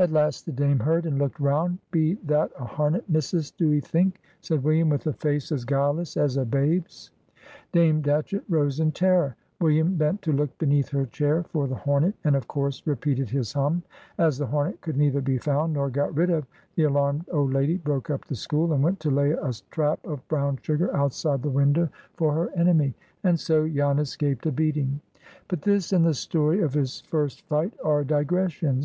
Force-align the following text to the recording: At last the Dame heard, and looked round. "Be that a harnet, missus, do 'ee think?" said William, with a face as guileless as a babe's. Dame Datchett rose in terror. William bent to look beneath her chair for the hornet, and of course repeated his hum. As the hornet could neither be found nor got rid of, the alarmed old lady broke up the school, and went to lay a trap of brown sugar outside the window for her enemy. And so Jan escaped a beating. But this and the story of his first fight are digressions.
At 0.00 0.10
last 0.10 0.46
the 0.46 0.52
Dame 0.52 0.80
heard, 0.80 1.06
and 1.06 1.16
looked 1.16 1.38
round. 1.38 1.78
"Be 1.92 2.14
that 2.24 2.50
a 2.58 2.64
harnet, 2.64 3.08
missus, 3.08 3.52
do 3.52 3.72
'ee 3.72 3.78
think?" 3.78 4.20
said 4.40 4.64
William, 4.64 4.88
with 4.88 5.06
a 5.06 5.12
face 5.12 5.52
as 5.52 5.64
guileless 5.64 6.16
as 6.16 6.36
a 6.36 6.44
babe's. 6.44 7.12
Dame 7.70 8.02
Datchett 8.02 8.42
rose 8.48 8.80
in 8.80 8.90
terror. 8.90 9.36
William 9.60 9.94
bent 9.94 10.22
to 10.22 10.32
look 10.32 10.58
beneath 10.58 10.88
her 10.88 11.06
chair 11.06 11.44
for 11.44 11.68
the 11.68 11.76
hornet, 11.76 12.16
and 12.24 12.34
of 12.34 12.48
course 12.48 12.84
repeated 12.84 13.30
his 13.30 13.52
hum. 13.52 13.84
As 14.18 14.38
the 14.38 14.46
hornet 14.46 14.80
could 14.80 14.96
neither 14.96 15.20
be 15.20 15.38
found 15.38 15.74
nor 15.74 15.88
got 15.88 16.12
rid 16.12 16.30
of, 16.30 16.44
the 16.74 16.82
alarmed 16.82 17.28
old 17.30 17.52
lady 17.54 17.76
broke 17.76 18.10
up 18.10 18.24
the 18.24 18.34
school, 18.34 18.72
and 18.72 18.82
went 18.82 18.98
to 18.98 19.10
lay 19.12 19.30
a 19.30 19.52
trap 19.70 20.04
of 20.04 20.26
brown 20.26 20.58
sugar 20.62 20.92
outside 20.96 21.42
the 21.44 21.48
window 21.48 21.88
for 22.16 22.34
her 22.34 22.50
enemy. 22.56 22.92
And 23.22 23.38
so 23.38 23.68
Jan 23.68 24.00
escaped 24.00 24.46
a 24.46 24.50
beating. 24.50 25.00
But 25.46 25.62
this 25.62 25.92
and 25.92 26.04
the 26.04 26.12
story 26.12 26.60
of 26.60 26.74
his 26.74 27.02
first 27.02 27.42
fight 27.42 27.72
are 27.84 28.02
digressions. 28.02 28.74